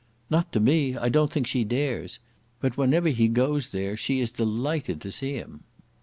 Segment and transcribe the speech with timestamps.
[0.31, 2.17] "Not to me; I don't think she dares.
[2.59, 5.63] But whenever he goes there she is delighted to see him."